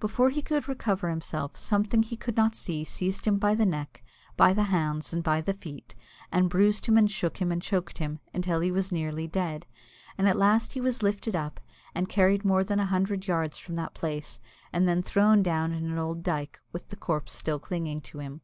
[0.00, 3.66] Before he could recover himself, something that he could not see seized him by the
[3.66, 4.02] neck,
[4.34, 5.94] by the hands, and by the feet,
[6.32, 9.66] and bruised him, and shook him, and choked him, until he was nearly dead;
[10.16, 11.60] and at last he was lifted up,
[11.94, 14.40] and carried more than a hundred yards from that place,
[14.72, 18.40] and then thrown down in an old dyke, with the corpse still clinging to him.